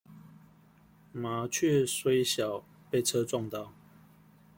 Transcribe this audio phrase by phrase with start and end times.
[1.11, 3.71] 麻雀雖小，被車撞到